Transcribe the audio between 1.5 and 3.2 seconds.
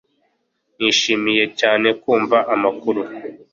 cyane kumva amakuru